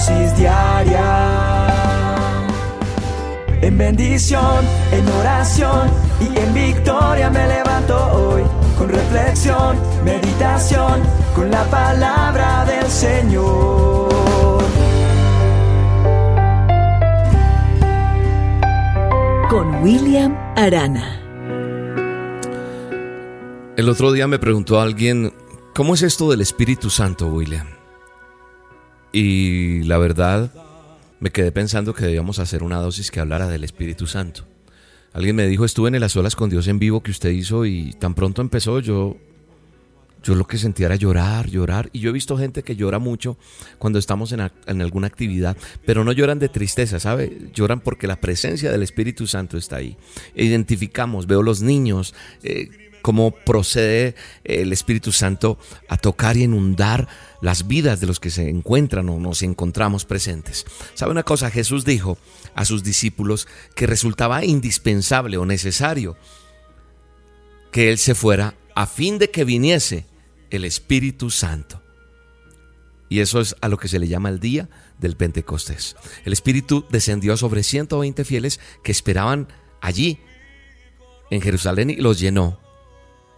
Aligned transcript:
dosis 0.00 0.36
diaria. 0.36 1.66
En 3.60 3.76
bendición, 3.76 4.64
en 4.92 5.08
oración 5.20 5.90
y 6.20 6.38
en 6.38 6.54
victoria 6.54 7.28
me 7.30 7.46
levanto 7.46 7.96
hoy. 8.12 8.42
Con 8.78 8.88
reflexión, 8.88 9.76
meditación, 10.04 11.02
con 11.34 11.50
la 11.50 11.64
palabra 11.64 12.64
del 12.64 12.86
Señor. 12.86 14.08
Con 19.50 19.82
William 19.82 20.34
Arana. 20.56 21.20
El 23.76 23.88
otro 23.88 24.12
día 24.12 24.26
me 24.26 24.38
preguntó 24.38 24.80
alguien, 24.80 25.32
¿cómo 25.74 25.94
es 25.94 26.02
esto 26.02 26.30
del 26.30 26.40
Espíritu 26.40 26.88
Santo, 26.88 27.28
William? 27.28 27.79
Y 29.12 29.82
la 29.84 29.98
verdad, 29.98 30.52
me 31.20 31.30
quedé 31.30 31.52
pensando 31.52 31.94
que 31.94 32.04
debíamos 32.04 32.38
hacer 32.38 32.62
una 32.62 32.78
dosis 32.78 33.10
que 33.10 33.20
hablara 33.20 33.48
del 33.48 33.64
Espíritu 33.64 34.06
Santo. 34.06 34.44
Alguien 35.12 35.34
me 35.34 35.46
dijo, 35.46 35.64
estuve 35.64 35.88
en 35.88 36.00
las 36.00 36.16
olas 36.16 36.36
con 36.36 36.50
Dios 36.50 36.68
en 36.68 36.78
vivo 36.78 37.02
que 37.02 37.10
usted 37.10 37.30
hizo 37.30 37.66
y 37.66 37.92
tan 37.94 38.14
pronto 38.14 38.42
empezó 38.42 38.78
yo, 38.78 39.16
yo 40.22 40.34
lo 40.36 40.46
que 40.46 40.56
sentía 40.56 40.86
era 40.86 40.94
llorar, 40.94 41.48
llorar. 41.48 41.90
Y 41.92 41.98
yo 41.98 42.10
he 42.10 42.12
visto 42.12 42.38
gente 42.38 42.62
que 42.62 42.76
llora 42.76 43.00
mucho 43.00 43.36
cuando 43.78 43.98
estamos 43.98 44.30
en, 44.32 44.48
en 44.66 44.82
alguna 44.82 45.08
actividad, 45.08 45.56
pero 45.84 46.04
no 46.04 46.12
lloran 46.12 46.38
de 46.38 46.48
tristeza, 46.48 47.00
¿sabe? 47.00 47.50
Lloran 47.52 47.80
porque 47.80 48.06
la 48.06 48.20
presencia 48.20 48.70
del 48.70 48.84
Espíritu 48.84 49.26
Santo 49.26 49.58
está 49.58 49.76
ahí. 49.76 49.96
Identificamos, 50.36 51.26
veo 51.26 51.42
los 51.42 51.60
niños. 51.60 52.14
Eh, 52.44 52.89
cómo 53.02 53.32
procede 53.32 54.14
el 54.44 54.72
Espíritu 54.72 55.12
Santo 55.12 55.58
a 55.88 55.96
tocar 55.96 56.36
y 56.36 56.44
inundar 56.44 57.08
las 57.40 57.66
vidas 57.66 58.00
de 58.00 58.06
los 58.06 58.20
que 58.20 58.30
se 58.30 58.48
encuentran 58.48 59.08
o 59.08 59.18
nos 59.18 59.42
encontramos 59.42 60.04
presentes. 60.04 60.66
¿Sabe 60.94 61.12
una 61.12 61.22
cosa? 61.22 61.50
Jesús 61.50 61.84
dijo 61.84 62.18
a 62.54 62.64
sus 62.64 62.82
discípulos 62.82 63.48
que 63.74 63.86
resultaba 63.86 64.44
indispensable 64.44 65.36
o 65.36 65.46
necesario 65.46 66.16
que 67.72 67.90
Él 67.90 67.98
se 67.98 68.14
fuera 68.14 68.54
a 68.74 68.86
fin 68.86 69.18
de 69.18 69.30
que 69.30 69.44
viniese 69.44 70.06
el 70.50 70.64
Espíritu 70.64 71.30
Santo. 71.30 71.82
Y 73.08 73.20
eso 73.20 73.40
es 73.40 73.56
a 73.60 73.68
lo 73.68 73.76
que 73.76 73.88
se 73.88 73.98
le 73.98 74.06
llama 74.06 74.28
el 74.28 74.38
día 74.38 74.68
del 74.98 75.16
Pentecostés. 75.16 75.96
El 76.24 76.32
Espíritu 76.32 76.86
descendió 76.90 77.36
sobre 77.36 77.64
120 77.64 78.24
fieles 78.24 78.60
que 78.84 78.92
esperaban 78.92 79.48
allí 79.80 80.20
en 81.30 81.40
Jerusalén 81.40 81.90
y 81.90 81.96
los 81.96 82.20
llenó. 82.20 82.60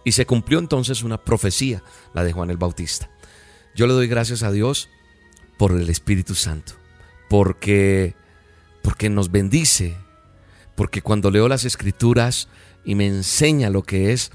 Y 0.03 0.13
se 0.13 0.25
cumplió 0.25 0.59
entonces 0.59 1.03
una 1.03 1.23
profecía, 1.23 1.83
la 2.13 2.23
de 2.23 2.33
Juan 2.33 2.49
el 2.49 2.57
Bautista. 2.57 3.09
Yo 3.75 3.87
le 3.87 3.93
doy 3.93 4.07
gracias 4.07 4.43
a 4.43 4.51
Dios 4.51 4.89
por 5.57 5.71
el 5.71 5.89
Espíritu 5.89 6.35
Santo, 6.35 6.73
porque 7.29 8.15
porque 8.83 9.09
nos 9.09 9.31
bendice, 9.31 9.95
porque 10.75 11.01
cuando 11.01 11.31
leo 11.31 11.47
las 11.47 11.65
escrituras 11.65 12.49
y 12.85 12.95
me 12.95 13.07
enseña 13.07 13.69
lo 13.69 13.81
que 13.81 14.11
es 14.11 14.31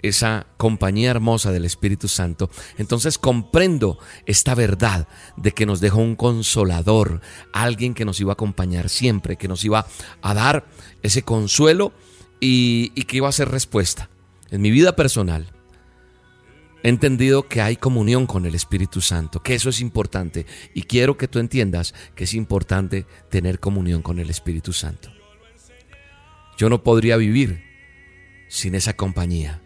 esa 0.00 0.46
compañía 0.56 1.10
hermosa 1.10 1.52
del 1.52 1.64
Espíritu 1.64 2.08
Santo, 2.08 2.50
entonces 2.78 3.18
comprendo 3.18 3.98
esta 4.26 4.56
verdad 4.56 5.06
de 5.36 5.52
que 5.52 5.66
nos 5.66 5.80
dejó 5.80 5.98
un 5.98 6.16
consolador, 6.16 7.20
alguien 7.52 7.94
que 7.94 8.04
nos 8.04 8.18
iba 8.18 8.32
a 8.32 8.34
acompañar 8.34 8.88
siempre, 8.88 9.36
que 9.36 9.46
nos 9.46 9.64
iba 9.64 9.86
a 10.22 10.34
dar 10.34 10.66
ese 11.02 11.22
consuelo 11.22 11.92
y, 12.40 12.90
y 12.96 13.02
que 13.04 13.18
iba 13.18 13.28
a 13.28 13.32
ser 13.32 13.50
respuesta. 13.50 14.08
En 14.52 14.60
mi 14.60 14.70
vida 14.70 14.94
personal, 14.94 15.46
he 16.82 16.90
entendido 16.90 17.48
que 17.48 17.62
hay 17.62 17.76
comunión 17.76 18.26
con 18.26 18.44
el 18.44 18.54
Espíritu 18.54 19.00
Santo, 19.00 19.42
que 19.42 19.54
eso 19.54 19.70
es 19.70 19.80
importante. 19.80 20.44
Y 20.74 20.82
quiero 20.82 21.16
que 21.16 21.26
tú 21.26 21.38
entiendas 21.38 21.94
que 22.14 22.24
es 22.24 22.34
importante 22.34 23.06
tener 23.30 23.60
comunión 23.60 24.02
con 24.02 24.18
el 24.18 24.28
Espíritu 24.28 24.74
Santo. 24.74 25.10
Yo 26.58 26.68
no 26.68 26.82
podría 26.82 27.16
vivir 27.16 27.64
sin 28.48 28.74
esa 28.74 28.92
compañía. 28.92 29.62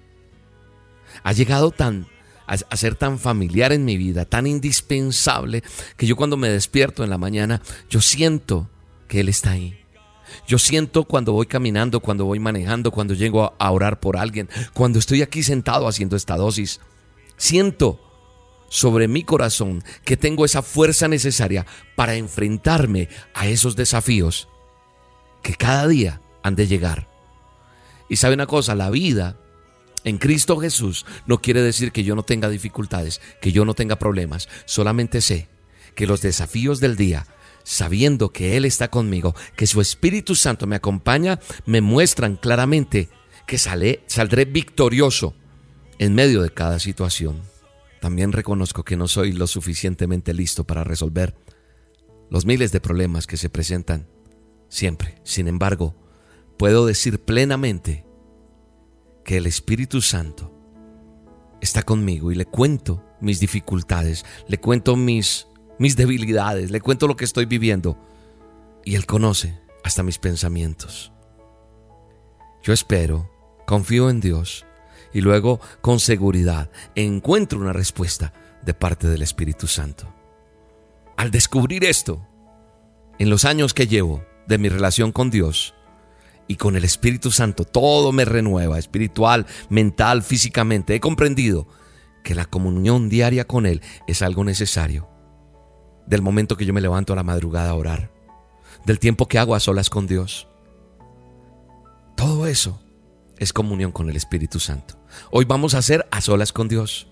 Ha 1.25 1.33
llegado 1.33 1.73
tan 1.73 2.07
a, 2.47 2.77
ser 2.77 2.95
tan 2.95 3.19
familiar 3.19 3.73
en 3.73 3.85
mi 3.85 3.97
vida, 3.97 4.25
tan 4.25 4.47
indispensable, 4.47 5.65
que 5.97 6.07
yo 6.07 6.15
cuando 6.15 6.37
me 6.37 6.49
despierto 6.49 7.03
en 7.03 7.11
la 7.11 7.19
mañana, 7.19 7.61
yo 7.91 8.01
siento 8.01 8.71
que 9.09 9.19
Él 9.19 9.29
está 9.29 9.51
ahí. 9.51 9.81
Yo 10.47 10.59
siento 10.59 11.05
cuando 11.05 11.33
voy 11.33 11.47
caminando, 11.47 12.01
cuando 12.01 12.25
voy 12.25 12.39
manejando, 12.39 12.91
cuando 12.91 13.15
llego 13.15 13.55
a 13.59 13.71
orar 13.71 14.01
por 14.01 14.17
alguien, 14.17 14.49
cuando 14.73 14.99
estoy 14.99 15.23
aquí 15.23 15.43
sentado 15.43 15.89
haciendo 15.89 16.17
esta 16.17 16.37
dosis. 16.37 16.81
Siento 17.37 18.01
sobre 18.69 19.09
mi 19.09 19.23
corazón 19.23 19.85
que 20.05 20.17
tengo 20.17 20.45
esa 20.45 20.63
fuerza 20.63 21.09
necesaria 21.09 21.67
para 21.95 22.17
enfrentarme 22.17 23.09
a 23.35 23.47
esos 23.47 23.77
desafíos 23.77 24.49
que 25.43 25.55
cada 25.55 25.87
día 25.87 26.21
han 26.43 26.57
de 26.57 26.67
llegar. 26.67 27.09
Y 28.09 28.17
sabe 28.17 28.35
una 28.35 28.47
cosa, 28.47 28.75
la 28.75 28.91
vida 28.91 29.37
en 30.05 30.19
Cristo 30.19 30.59
Jesús 30.59 31.05
no 31.27 31.43
quiere 31.43 31.63
decir 31.63 31.91
que 31.91 32.05
yo 32.05 32.15
no 32.15 32.23
tenga 32.23 32.49
dificultades, 32.49 33.21
que 33.41 33.51
yo 33.51 33.65
no 33.65 33.75
tenga 33.75 33.97
problemas. 33.97 34.49
Solamente 34.65 35.21
sé 35.21 35.49
que 35.97 36.07
los 36.07 36.21
desafíos 36.21 36.79
del 36.79 36.97
día, 36.97 37.27
sabiendo 37.67 38.31
que 38.31 38.57
Él 38.57 38.65
está 38.65 38.93
conmigo, 38.93 39.35
que 39.57 39.67
su 39.67 39.81
Espíritu 39.81 40.37
Santo 40.37 40.69
me 40.69 40.77
acompaña, 40.77 41.41
me 41.65 41.81
muestran 41.81 42.37
claramente 42.37 43.09
que 43.45 43.59
saldré 43.59 44.45
victorioso 44.45 45.35
en 45.99 46.15
medio 46.15 46.43
de 46.43 46.51
cada 46.51 46.79
situación. 46.79 47.43
También 48.01 48.31
reconozco 48.31 48.85
que 48.85 48.97
no 48.97 49.09
soy 49.09 49.33
lo 49.33 49.49
suficientemente 49.49 50.33
listo 50.33 50.63
para 50.63 50.85
resolver 50.85 51.35
los 52.31 52.47
miles 52.47 52.71
de 52.71 52.81
problemas 52.81 53.27
que 53.27 53.37
se 53.37 53.51
presentan 53.51 54.07
siempre. 54.69 55.21
Sin 55.25 55.49
embargo, 55.49 55.97
puedo 56.59 56.87
decir 56.87 57.19
plenamente 57.19 58.07
que 59.25 59.39
el 59.39 59.47
Espíritu 59.47 60.03
Santo 60.03 60.57
está 61.61 61.83
conmigo 61.83 62.31
y 62.31 62.37
le 62.37 62.47
cuento 62.47 63.03
mis 63.21 63.41
dificultades, 63.41 64.25
le 64.47 64.59
cuento 64.59 64.95
mis, 64.95 65.49
mis 65.79 65.97
debilidades, 65.97 66.71
le 66.71 66.81
cuento 66.81 67.07
lo 67.07 67.17
que 67.17 67.25
estoy 67.25 67.47
viviendo 67.47 67.99
y 68.85 68.95
Él 68.95 69.07
conoce 69.07 69.59
hasta 69.85 70.03
mis 70.03 70.19
pensamientos. 70.19 71.13
Yo 72.63 72.73
espero, 72.73 73.31
confío 73.67 74.11
en 74.11 74.21
Dios 74.21 74.65
y 75.13 75.21
luego 75.21 75.61
con 75.81 76.01
seguridad 76.01 76.71
encuentro 76.95 77.61
una 77.61 77.73
respuesta 77.73 78.33
de 78.65 78.75
parte 78.75 79.07
del 79.07 79.23
Espíritu 79.23 79.67
Santo. 79.67 80.13
Al 81.17 81.31
descubrir 81.31 81.85
esto, 81.85 82.27
en 83.19 83.31
los 83.31 83.45
años 83.45 83.73
que 83.73 83.87
llevo 83.87 84.25
de 84.47 84.59
mi 84.59 84.69
relación 84.69 85.13
con 85.13 85.31
Dios 85.31 85.75
y 86.49 86.57
con 86.57 86.77
el 86.77 86.85
Espíritu 86.85 87.31
Santo, 87.31 87.65
todo 87.65 88.13
me 88.13 88.25
renueva, 88.25 88.79
espiritual, 88.79 89.47
mental, 89.69 90.23
físicamente. 90.23 90.95
He 90.95 91.01
comprendido 91.01 91.67
que 92.23 92.35
la 92.35 92.45
comunión 92.45 93.09
diaria 93.09 93.47
con 93.47 93.67
Él 93.67 93.83
es 94.07 94.23
algo 94.23 94.45
necesario. 94.45 95.09
Del 96.07 96.23
momento 96.23 96.57
que 96.57 96.65
yo 96.65 96.73
me 96.73 96.81
levanto 96.81 97.13
a 97.13 97.17
la 97.17 97.23
madrugada 97.23 97.71
a 97.71 97.75
orar, 97.75 98.11
del 98.85 98.99
tiempo 98.99 99.27
que 99.27 99.39
hago 99.39 99.55
a 99.55 99.61
solas 99.61 99.91
con 99.91 100.07
Dios. 100.07 100.49
Todo 102.17 102.47
eso 102.47 102.81
es 103.39 103.53
comunión 103.53 103.93
con 103.93 104.09
el 104.09 104.17
Espíritu 104.17 104.61
Santo. 104.61 104.99
Hoy 105.31 105.45
vamos 105.45 105.75
a 105.75 105.79
hacer 105.79 106.07
a 106.11 106.21
solas 106.21 106.53
con 106.53 106.69
Dios. 106.69 107.09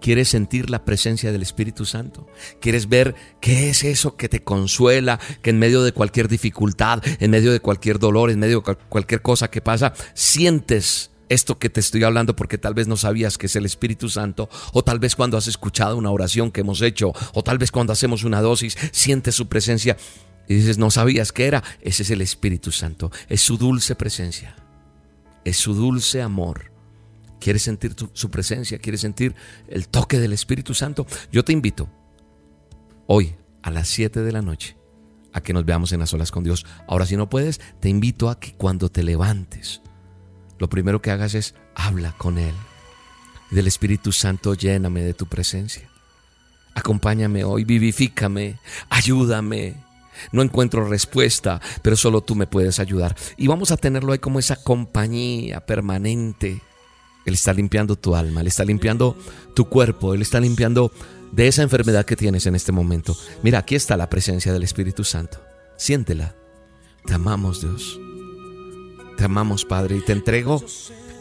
¿Quieres 0.00 0.28
sentir 0.28 0.70
la 0.70 0.84
presencia 0.84 1.32
del 1.32 1.42
Espíritu 1.42 1.84
Santo? 1.84 2.26
¿Quieres 2.60 2.88
ver 2.88 3.14
qué 3.40 3.70
es 3.70 3.84
eso 3.84 4.16
que 4.16 4.28
te 4.28 4.42
consuela, 4.42 5.18
que 5.42 5.50
en 5.50 5.58
medio 5.58 5.82
de 5.82 5.92
cualquier 5.92 6.28
dificultad, 6.28 7.02
en 7.20 7.30
medio 7.30 7.52
de 7.52 7.60
cualquier 7.60 7.98
dolor, 7.98 8.30
en 8.30 8.38
medio 8.38 8.60
de 8.60 8.76
cualquier 8.88 9.22
cosa 9.22 9.50
que 9.50 9.60
pasa, 9.60 9.94
sientes 10.14 11.10
esto 11.28 11.58
que 11.58 11.70
te 11.70 11.80
estoy 11.80 12.04
hablando 12.04 12.36
porque 12.36 12.58
tal 12.58 12.74
vez 12.74 12.88
no 12.88 12.96
sabías 12.96 13.38
que 13.38 13.46
es 13.46 13.56
el 13.56 13.66
Espíritu 13.66 14.08
Santo, 14.08 14.48
o 14.72 14.82
tal 14.82 14.98
vez 14.98 15.16
cuando 15.16 15.36
has 15.36 15.46
escuchado 15.46 15.96
una 15.96 16.10
oración 16.10 16.50
que 16.50 16.60
hemos 16.60 16.82
hecho, 16.82 17.12
o 17.34 17.42
tal 17.42 17.58
vez 17.58 17.70
cuando 17.70 17.92
hacemos 17.92 18.24
una 18.24 18.40
dosis, 18.40 18.76
sientes 18.92 19.34
su 19.34 19.48
presencia 19.48 19.96
y 20.48 20.54
dices, 20.54 20.78
no 20.78 20.90
sabías 20.90 21.32
qué 21.32 21.46
era. 21.46 21.62
Ese 21.80 22.02
es 22.02 22.10
el 22.10 22.20
Espíritu 22.20 22.72
Santo, 22.72 23.10
es 23.28 23.40
su 23.40 23.56
dulce 23.56 23.94
presencia, 23.94 24.56
es 25.44 25.56
su 25.56 25.74
dulce 25.74 26.22
amor 26.22 26.76
¿Quieres 27.40 27.62
sentir 27.62 27.94
su 28.12 28.30
presencia? 28.30 28.78
¿Quieres 28.78 29.00
sentir 29.00 29.34
el 29.68 29.88
toque 29.88 30.18
del 30.18 30.32
Espíritu 30.32 30.74
Santo? 30.74 31.06
Yo 31.30 31.44
te 31.44 31.52
invito 31.52 31.88
hoy 33.06 33.34
a 33.62 33.70
las 33.70 33.88
7 33.88 34.22
de 34.22 34.32
la 34.32 34.42
noche 34.42 34.76
a 35.32 35.42
que 35.42 35.52
nos 35.52 35.64
veamos 35.64 35.92
en 35.92 36.00
las 36.00 36.12
olas 36.14 36.30
con 36.30 36.44
Dios. 36.44 36.64
Ahora 36.88 37.06
si 37.06 37.16
no 37.16 37.28
puedes, 37.28 37.60
te 37.80 37.88
invito 37.88 38.30
a 38.30 38.40
que 38.40 38.54
cuando 38.54 38.88
te 38.88 39.02
levantes, 39.02 39.82
lo 40.58 40.68
primero 40.68 41.00
que 41.02 41.10
hagas 41.10 41.34
es 41.34 41.54
habla 41.74 42.12
con 42.16 42.38
Él. 42.38 42.54
Del 43.50 43.66
Espíritu 43.66 44.12
Santo 44.12 44.54
lléname 44.54 45.02
de 45.02 45.14
tu 45.14 45.26
presencia. 45.26 45.88
Acompáñame 46.74 47.44
hoy, 47.44 47.64
vivifícame, 47.64 48.58
ayúdame. 48.90 49.76
No 50.32 50.42
encuentro 50.42 50.88
respuesta, 50.88 51.60
pero 51.82 51.96
solo 51.96 52.22
tú 52.22 52.34
me 52.34 52.46
puedes 52.46 52.80
ayudar. 52.80 53.14
Y 53.36 53.46
vamos 53.46 53.70
a 53.70 53.76
tenerlo 53.76 54.12
ahí 54.12 54.18
como 54.18 54.38
esa 54.38 54.56
compañía 54.56 55.64
permanente 55.64 56.62
él 57.26 57.34
está 57.34 57.52
limpiando 57.52 57.96
tu 57.96 58.14
alma, 58.14 58.40
Él 58.40 58.46
está 58.46 58.64
limpiando 58.64 59.16
tu 59.54 59.68
cuerpo, 59.68 60.14
Él 60.14 60.22
está 60.22 60.40
limpiando 60.40 60.92
de 61.32 61.48
esa 61.48 61.62
enfermedad 61.62 62.06
que 62.06 62.16
tienes 62.16 62.46
en 62.46 62.54
este 62.54 62.70
momento. 62.70 63.16
Mira, 63.42 63.58
aquí 63.58 63.74
está 63.74 63.96
la 63.96 64.08
presencia 64.08 64.52
del 64.52 64.62
Espíritu 64.62 65.02
Santo. 65.02 65.42
Siéntela. 65.76 66.36
Te 67.04 67.14
amamos, 67.14 67.60
Dios. 67.60 67.98
Te 69.16 69.24
amamos, 69.24 69.64
Padre, 69.64 69.96
y 69.96 70.00
te 70.00 70.12
entrego 70.12 70.62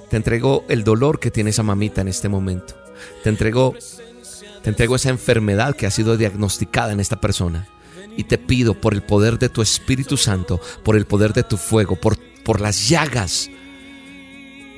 te 0.09 0.17
entrego 0.17 0.63
el 0.69 0.83
dolor 0.83 1.19
que 1.19 1.31
tiene 1.31 1.49
esa 1.49 1.63
mamita 1.63 2.01
en 2.01 2.07
este 2.07 2.29
momento. 2.29 2.75
Te 3.23 3.29
entrego 3.29 3.75
te 4.63 4.69
entrego 4.69 4.95
esa 4.95 5.09
enfermedad 5.09 5.75
que 5.75 5.85
ha 5.85 5.91
sido 5.91 6.17
diagnosticada 6.17 6.91
en 6.91 6.99
esta 6.99 7.21
persona. 7.21 7.67
Y 8.17 8.23
te 8.23 8.37
pido 8.37 8.73
por 8.73 8.93
el 8.93 9.03
poder 9.03 9.37
de 9.37 9.49
tu 9.49 9.61
Espíritu 9.61 10.17
Santo, 10.17 10.59
por 10.83 10.95
el 10.95 11.05
poder 11.05 11.33
de 11.33 11.43
tu 11.43 11.57
fuego, 11.57 11.97
por, 11.97 12.17
por 12.43 12.61
las 12.61 12.89
llagas, 12.89 13.49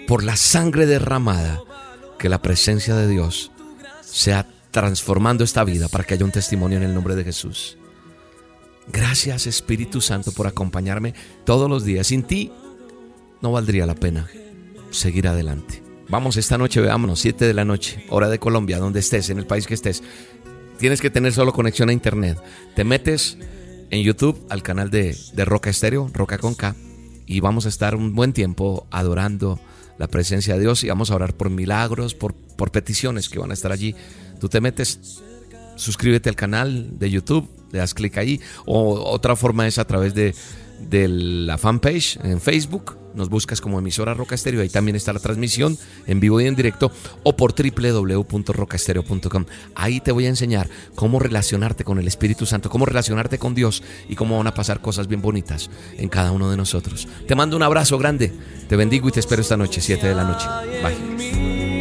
por 0.08 0.24
la 0.24 0.36
sangre 0.36 0.88
derramada, 0.88 1.62
que 2.20 2.30
la 2.30 2.42
presencia 2.42 2.96
de 2.96 3.08
Dios 3.08 3.52
sea 4.02 4.46
transformando 4.72 5.44
esta 5.44 5.64
vida 5.64 5.88
para 5.88 6.04
que 6.04 6.16
haya 6.16 6.26
un 6.26 6.32
testimonio 6.32 6.78
en 6.80 6.84
el 6.84 6.94
nombre 6.94 7.16
de 7.16 7.24
Jesús. 7.24 7.78
Gracias 8.92 9.48
Espíritu 9.48 10.02
Santo 10.02 10.32
por 10.32 10.48
acompañarme 10.48 11.14
todos 11.46 11.70
los 11.70 11.86
días. 11.86 12.08
Sin 12.08 12.24
ti 12.24 12.52
no 13.42 13.52
valdría 13.52 13.86
la 13.86 13.96
pena 13.96 14.28
seguir 14.92 15.28
adelante. 15.28 15.84
Vamos 16.10 16.38
esta 16.38 16.58
noche, 16.58 16.80
veámonos, 16.80 17.20
7 17.20 17.46
de 17.46 17.54
la 17.54 17.66
noche, 17.66 18.06
hora 18.10 18.30
de 18.30 18.40
Colombia, 18.40 18.80
donde 18.80 19.02
estés, 19.02 19.30
en 19.30 19.40
el 19.40 19.46
país 19.46 19.68
que 19.68 19.74
estés. 19.74 20.04
Tienes 20.80 21.02
que 21.02 21.10
tener 21.10 21.34
solo 21.34 21.52
conexión 21.52 21.90
a 21.90 21.94
internet. 21.94 22.42
Te 22.76 22.84
metes 22.84 23.38
en 23.90 24.04
YouTube 24.04 24.46
al 24.50 24.64
canal 24.64 24.90
de, 24.90 25.18
de 25.34 25.46
Roca 25.46 25.70
Estéreo, 25.70 26.10
Roca 26.14 26.38
con 26.38 26.56
K, 26.56 26.76
y 27.26 27.42
vamos 27.42 27.66
a 27.66 27.70
estar 27.70 27.96
un 27.96 28.16
buen 28.16 28.32
tiempo 28.32 28.88
adorando 28.90 29.60
la 29.98 30.08
presencia 30.08 30.54
de 30.54 30.62
Dios 30.62 30.84
y 30.84 30.90
vamos 30.90 31.12
a 31.12 31.16
orar 31.16 31.36
por 31.36 31.50
milagros, 31.50 32.16
por, 32.16 32.34
por 32.34 32.72
peticiones 32.72 33.28
que 33.28 33.40
van 33.40 33.52
a 33.52 33.54
estar 33.54 33.72
allí. 33.72 33.96
Tú 34.40 34.48
te 34.48 34.62
metes, 34.62 35.22
suscríbete 35.76 36.30
al 36.30 36.36
canal 36.36 36.98
de 36.98 37.10
YouTube, 37.10 37.50
le 37.72 37.80
das 37.80 37.94
clic 37.94 38.18
ahí, 38.18 38.40
o 38.66 38.94
otra 39.12 39.36
forma 39.36 39.68
es 39.68 39.78
a 39.78 39.86
través 39.86 40.14
de, 40.14 40.34
de 40.80 41.08
la 41.10 41.58
fanpage 41.58 42.18
en 42.24 42.40
Facebook 42.40 42.98
nos 43.18 43.30
buscas 43.30 43.60
como 43.60 43.80
emisora 43.80 44.14
Roca 44.14 44.36
Estéreo, 44.36 44.62
ahí 44.62 44.70
también 44.70 44.96
está 44.96 45.12
la 45.12 45.20
transmisión 45.20 45.78
en 46.06 46.20
vivo 46.20 46.40
y 46.40 46.46
en 46.46 46.56
directo, 46.56 46.92
o 47.24 47.36
por 47.36 47.54
www.rocaestereo.com. 47.54 49.46
Ahí 49.76 50.00
te 50.00 50.12
voy 50.12 50.28
a 50.28 50.30
enseñar 50.30 50.70
cómo 50.96 51.20
relacionarte 51.20 51.84
con 51.84 52.00
el 52.00 52.08
Espíritu 52.08 52.46
Santo, 52.46 52.70
cómo 52.70 52.86
relacionarte 52.86 53.38
con 53.40 53.56
Dios 53.56 53.84
y 54.08 54.16
cómo 54.16 54.38
van 54.38 54.48
a 54.48 54.54
pasar 54.54 54.80
cosas 54.80 55.08
bien 55.08 55.22
bonitas 55.22 55.70
en 55.98 56.08
cada 56.10 56.32
uno 56.32 56.50
de 56.50 56.58
nosotros. 56.58 57.08
Te 57.28 57.36
mando 57.36 57.58
un 57.58 57.64
abrazo 57.64 57.98
grande, 57.98 58.32
te 58.70 58.76
bendigo 58.76 59.10
y 59.10 59.12
te 59.12 59.20
espero 59.20 59.42
esta 59.42 59.58
noche, 59.58 59.82
7 59.82 60.08
de 60.08 60.16
la 60.16 60.24
noche. 60.24 60.48
Bye. 60.84 61.78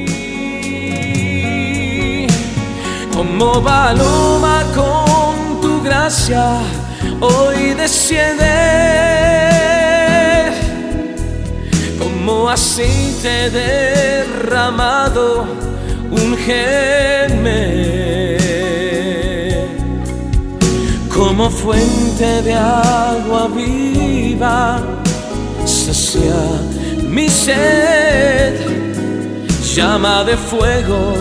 Como 3.12 3.52
con 4.74 5.60
tu 5.60 5.82
gracia, 5.82 6.60
hoy 7.20 7.74
desciende 7.74 8.95
como 12.46 12.54
aceite 12.54 13.50
derramado, 13.50 15.46
un 16.12 16.36
geme 16.36 17.66
como 21.12 21.50
fuente 21.50 22.42
de 22.42 22.54
agua 22.54 23.48
viva, 23.48 24.80
sacia 25.64 26.40
mi 27.02 27.28
sed, 27.28 28.54
llama 29.74 30.22
de 30.22 30.36
fuego, 30.36 31.14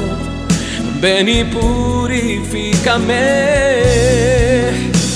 ven 1.01 1.27
y 1.27 1.43
purifícame. 1.45 3.15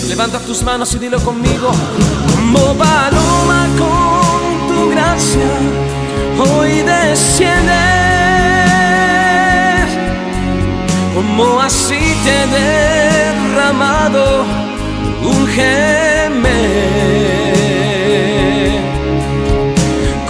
Levanta 0.08 0.40
tus 0.40 0.64
manos 0.64 0.92
y 0.96 0.98
dilo 0.98 1.20
conmigo, 1.20 1.70
como 2.34 2.74
paloma 2.74 3.68
con 3.78 4.68
tu 4.76 4.90
gracia 4.90 5.89
hoy 6.40 6.82
desciende 6.82 7.74
como 11.14 11.60
aceite 11.62 12.48
derramado, 12.48 14.46
un 15.24 15.48
geme 15.48 16.60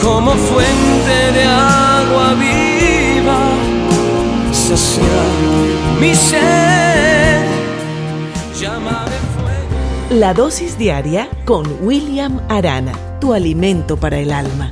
como 0.01 0.31
fuente 0.31 1.31
de 1.33 1.43
agua 1.43 2.33
viva, 2.35 3.39
sacia 4.51 5.03
mi 5.99 6.15
sed, 6.15 7.45
llama 8.59 9.05
de 9.05 9.19
fuego. 9.35 10.19
La 10.19 10.33
dosis 10.33 10.77
diaria 10.77 11.29
con 11.45 11.65
William 11.81 12.41
Arana, 12.49 12.93
tu 13.19 13.33
alimento 13.33 13.97
para 13.97 14.17
el 14.17 14.31
alma. 14.31 14.71